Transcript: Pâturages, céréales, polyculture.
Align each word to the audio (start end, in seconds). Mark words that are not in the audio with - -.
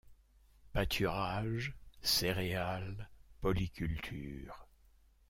Pâturages, 0.73 1.75
céréales, 2.01 3.07
polyculture. 3.39 4.65